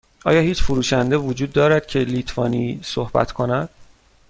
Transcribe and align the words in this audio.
آیا 0.25 0.41
هیچ 0.41 0.63
فروشنده 0.63 1.17
وجود 1.17 1.51
دارد 1.51 1.87
که 1.87 1.99
لیتوانی 1.99 2.79
صحبت 2.83 3.31
کند؟ 3.31 3.69